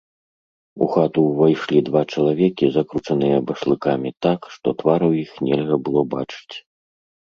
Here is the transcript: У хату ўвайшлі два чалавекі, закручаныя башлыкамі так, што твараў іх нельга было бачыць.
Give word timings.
У 0.83 0.87
хату 0.95 1.19
ўвайшлі 1.25 1.79
два 1.89 2.01
чалавекі, 2.15 2.65
закручаныя 2.77 3.37
башлыкамі 3.51 4.09
так, 4.27 4.39
што 4.57 4.67
твараў 4.83 5.11
іх 5.23 5.31
нельга 5.49 5.75
было 5.89 6.01
бачыць. 6.19 6.55